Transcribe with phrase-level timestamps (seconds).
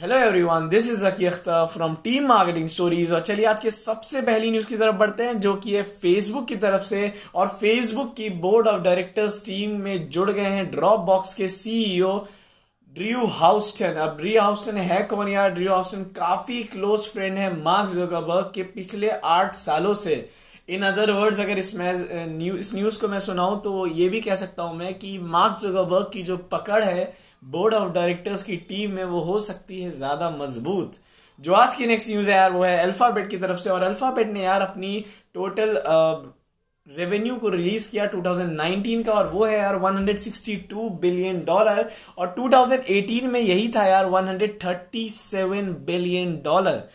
[0.00, 4.20] Hello everyone this is Zaki Akhtar from team marketing stories और चलिए आज के सबसे
[4.22, 8.14] पहली न्यूज़ की तरफ़ बढ़ते हैं जो कि है फेसबुक की तरफ़ से और फेसबुक
[8.16, 12.16] की बोर्ड ऑफ़ डायरेक्टर्स टीम में जुड़ गए हैं ड्रॉप बॉक्स के सीईओ
[12.96, 15.50] ड्रू हाउस्टन अब ड्रू हाउस्टन है कौन यार?
[15.50, 20.28] ड्रू हाउस्टन काफ़ी क्लोज फ्रेंड है मार्क जोकरबर्ग के पिछले आठ सालों से।
[20.68, 24.34] इन अदर वर्ड्स अगर इस न्यू, इस न्यूज़ को मैं सुनाऊं तो ये भी कह
[24.36, 27.12] सकता हूँ मैं कि मार्क जोकरबर्ग की जो पकड़ है
[27.42, 30.98] बोर्ड ऑफ़ डायरेक्टर्स की टीम में वो हो सकती है ज़्यादा मज़बूत।
[31.38, 34.28] जो आज की नेक्स्ट न्यूज़ है यार, वो है अल्फ़ाबेट की तरफ़ से। और अल्फ़ाबेट
[34.28, 35.78] ने यार अपनी टोटल
[36.86, 43.28] रेवेन्यू को रिलीज़ किया 2019 का और वो है यार 162 बिलियन डॉलर और 2018
[43.32, 46.88] में यही था यार 137 बिलियन डॉलर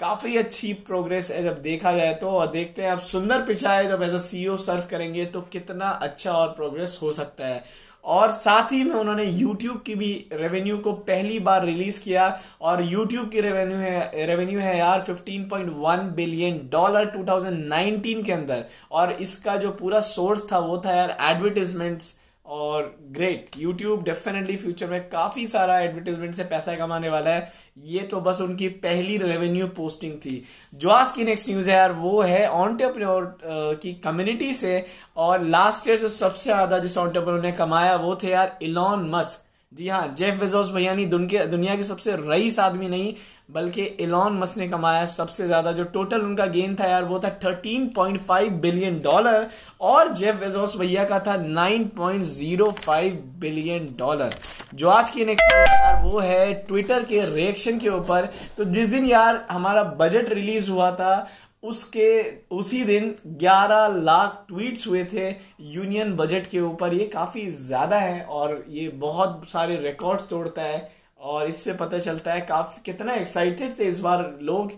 [0.00, 4.02] काफ़ी अच्छी प्रोग्रेस है जब देखा जाए तो। और देखते हैं, अब सुंदर पिछाए जब
[4.02, 7.62] एज अ सीईओ सर्व करेंगे तो कितना अच्छा और प्रोग्रेस हो सकता है।
[8.04, 12.26] और साथ ही में उन्होंने यूट्यूब की भी रेवेन्यू को पहली बार रिलीज़ किया
[12.60, 19.12] और यूट्यूब की रेवेन्यू है रेवेन्यू है यार 15.1 बिलियन डॉलर 2019 के अंदर। और
[19.12, 25.08] इसका जो पूरा सोर्स था, वो था यार एडवर्टीजमेंट्स और ग्रेट यूट्यूब डेफिनेटली फ्यूचर में
[25.08, 27.52] काफ़ी सारा एडवर्टीजमेंट से पैसा कमाने वाला है।
[27.86, 30.42] ये तो बस उनकी पहली रेवेन्यू पोस्टिंग थी।
[30.74, 33.38] जो आज की नेक्स्ट न्यूज़ है यार, वो है ऑन्टरप्रनोर
[33.82, 34.84] की कम्युनिटी से
[35.18, 39.48] और लास्ट ईयर जो सबसे ज़्यादा जिस ऑन्टरप्रनोर ने कमाया, वो थे यार इलॉन मस्क
[39.72, 43.12] जी हाँ जेफ बेजोस भैया नहीं दुनिया दुनिया के सबसे रईस आदमी नहीं,
[43.52, 47.28] बल्कि एलॉन मस ने कमाया सबसे ज़्यादा। जो टोटल उनका गेन था यार, वो था
[47.38, 49.46] 13.5 बिलियन डॉलर
[49.82, 54.34] और जेफ बेजोस भैया का था 9.05 बिलियन डॉलर
[54.74, 59.06] जो आज की नेक्स्ट यार, वो है ट्विटर के रिएक्शन के ऊपर। तो जिस दिन
[59.06, 61.14] यार, हमारा बजट रिलीज़ हुआ था
[61.62, 65.28] उसके, उसी दिन 11 लाख ट्वीट्स हुए थे
[65.72, 70.88] यूनियन बजट के ऊपर। ये काफ़ी ज़्यादा है और ये बहुत सारे रिकॉर्ड्स तोड़ता है
[71.20, 74.72] और इससे पता चलता है काफ़ी, कितना एक्साइटेड थे इस बार लोग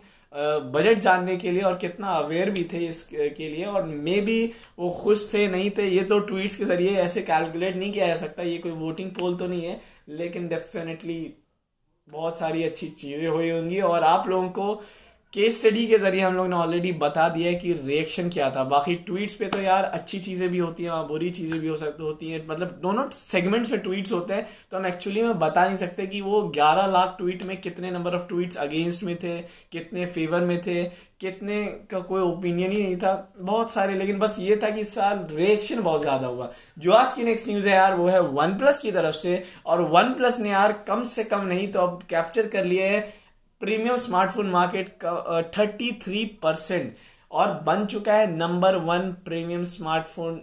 [0.73, 4.45] बजट जानने के लिए और कितना अवेयर भी थे इस के लिए और मे भी
[4.79, 8.15] वो खुश थे, नहीं थे। ये तो ट्वीट्स के ज़रिए ऐसे कैलकुलेट नहीं किया जा
[8.17, 9.81] सकता। ये कोई वोटिंग पोल तो नहीं है,
[10.11, 11.34] लेकिन डेफिनेटली
[12.09, 14.75] बहुत सारी अच्छी चीज़ें हुई होंगी और आप लोगों को
[15.34, 18.62] केस स्टडी के ज़रिए हम लोग ने ऑलरेडी बता दिया है कि रिएक्शन क्या था।
[18.65, 21.77] बाकी ट्वीट्स पे तो यार अच्छी चीज़ें भी होती हैं और बुरी चीज़ें भी हो
[21.77, 25.67] सकती होती हैं। मतलब दोनों सेगमेंट्स में ट्वीट्स होते हैं तो हम एक्चुअली में बता
[25.67, 29.37] नहीं सकते कि वो 11 लाख ट्वीट में कितने नंबर ऑफ़ ट्वीट्स अगेंस्ट में थे,
[29.73, 30.84] कितने फेवर में थे,
[31.21, 34.94] कितने का कोई ओपिनियन ही नहीं था। बहुत सारे, लेकिन बस ये था कि इस
[34.94, 38.56] साल रिएक्शन बहुत ज़्यादा हुआ। जो आज की नेक्स्ट न्यूज़ है यार, वो है वन
[38.59, 42.03] प्लस की तरफ़ से, और वन प्लस ने यार कम से कम नहीं तो अब
[42.11, 43.03] कैप्चर कर लिया है
[43.60, 46.94] प्रीमियम स्मार्टफ़ोन मार्केट का थर्टी थ्री परसेंट
[47.32, 50.41] और बन चुका है नंबर वन प्रीमियम स्मार्टफ़ोन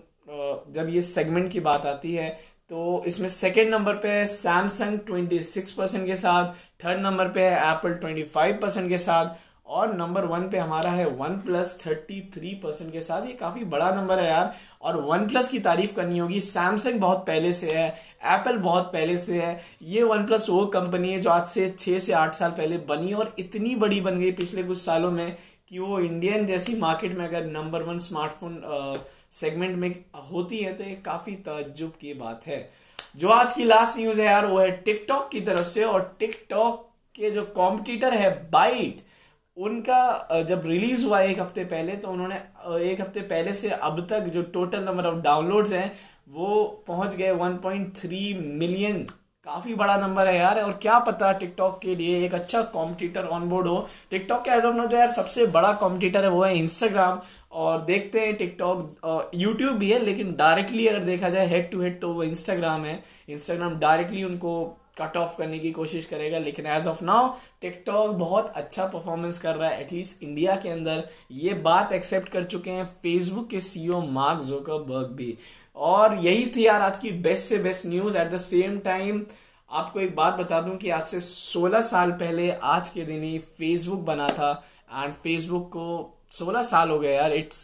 [0.73, 2.29] जब ये सेगमेंट की बात आती है
[2.69, 7.41] तो इसमें सेकेंड नंबर पे है सैमसंग ट्वेंटी सिक्स परसेंट के साथ थर्ड नंबर पे
[7.41, 9.35] है एप्पल ट्वेंटी फाइव परसेंट के साथ
[9.71, 13.63] और नंबर वन पे हमारा है one plus thirty three percent के साथ। ये काफ़ी
[13.65, 17.71] बड़ा नंबर है यार। और वन प्लस की तारीफ़ करनी होगी। सैमसंग बहुत पहले से
[17.71, 17.87] है।
[18.25, 21.99] एप्पल बहुत पहले से है। ये वन प्लस वो कंपनी है जो आज से छः
[21.99, 25.35] से आठ साल पहले बनी और इतनी बड़ी बन गई पिछले कुछ सालों में
[25.69, 28.61] कि वो इंडियन जैसी मार्केट में अगर नंबर वन स्मार्टफ़ोन
[29.31, 29.89] सेगमेंट में
[30.31, 32.67] होती है तो ये काफ़ी तजुब की बात है।
[33.15, 36.87] जो आज की लास्ट न्यूज़ है यार, वो है टिकटॉक की तरफ़ से। और टिकटॉक
[37.15, 39.01] के जो कॉम्पिटिटर है बाइट
[39.57, 42.35] उनका जब रिलीज़ हुआ एक हफ़्ते पहले तो उन्होंने
[42.83, 45.91] एक हफ़्ते पहले से अब तक जो टोटल नंबर ऑफ़ डाउनलोड्स हैं,
[46.29, 49.05] वो पहुँच गए 1.3 मिलियन
[49.47, 53.47] काफ़ी बड़ा नंबर है यार, और क्या पता टिकटॉक के लिए एक अच्छा कॉम्पिटिटर ऑन
[53.49, 56.57] बोर्ड हो। टिकटॉक के एज ऑफ़ नो जो यार सबसे बड़ा कॉम्पिटिटर है वो है
[56.57, 57.19] इंस्टाग्राम
[57.53, 61.99] और देखते हैं टिकटॉक यूट्यूब भी है, लेकिन डायरेक्टली अगर देखा जाए हेड टू हेड
[62.01, 64.53] तो वो इंस्टाग्राम है। इंस्टाग्राम डायरेक्टली उनको
[65.01, 69.55] कट ऑफ़ करने की कोशिश करेगा, लेकिन एज ऑफ़ नाउ टिकटॉक बहुत अच्छा परफॉर्मेंस कर
[69.55, 74.01] रहा है एटलीस्ट इंडिया के अंदर। ये बात एक्सेप्ट कर चुके हैं फेसबुक के सीईओ
[74.11, 75.37] मार्क जोकरबर्ग भी।
[75.75, 79.25] और यही थी यार आज की बेस्ट से best news at the same time
[79.69, 83.37] आपको एक बात बता दूँ कि आज से 16 साल पहले आज के दिन ही
[83.39, 84.51] फेसबुक बना था।
[84.93, 85.85] एंड फेसबुक को
[86.31, 87.59] 16 साल हो गए यार it's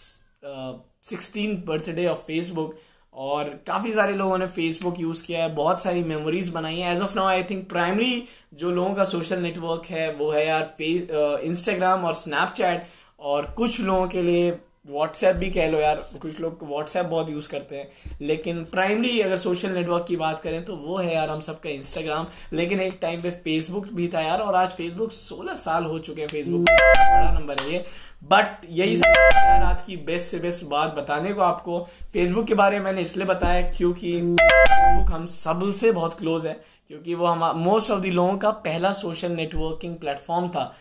[1.03, 2.75] sixteen birthday of Facebook
[3.13, 7.01] और काफ़ी सारे लोगों ने फेसबुक यूज़ किया है, बहुत सारी मेमोरीज बनाई है। As
[7.01, 8.23] of now I think primary
[8.53, 11.07] जो लोगों का सोशल नेटवर्क है, वो है यार फेस
[11.43, 12.85] इंस्टाग्राम और स्नैपचैट
[13.19, 14.51] और कुछ लोगों के लिए
[14.87, 17.87] व्हाट्सएप भी कह लो यार, कुछ लोग व्हाट्सएप बहुत यूज़ करते हैं,
[18.21, 22.27] लेकिन प्राइमरी अगर सोशल नेटवर्क की बात करें तो वो है यार हम सबका इंस्टाग्राम
[22.53, 26.21] लेकिन एक टाइम पे फेसबुक भी था यार, और आज फेसबुक 16 साल हो चुके
[26.21, 27.85] हैं फेसबुक बड़ा नंबर है ये।
[28.23, 31.79] बट यही सब आज की बेस्ट से बेस्ट बात बताने को आपको।
[32.13, 36.53] फेसबुक के बारे में मैंने इसलिए बताया क्योंकि फेसबुक हम सबसे बहुत क्लोज है,
[36.87, 40.73] क्योंकि वो हम मोस्ट ऑफ़ द लोगों का पहला सोशल नेटवर्किंग प्लेटफॉर्म था।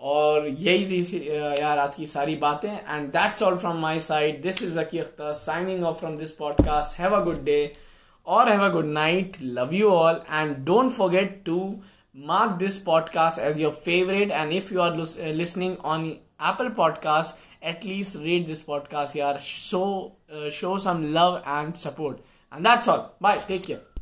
[0.00, 1.28] और यही थी
[1.60, 5.32] यार आज की सारी बातें। And that's all from my side this is Aki Akhtar
[5.32, 7.72] signing off from this podcast have a good day
[8.26, 11.58] और have a good night love you all and don't forget to
[12.16, 14.96] mark this podcast as your favourite and if you are
[15.34, 19.84] listening on Apple podcast at least read this podcast यार show
[20.52, 22.18] show some love and support
[22.54, 23.89] and that's all bye take care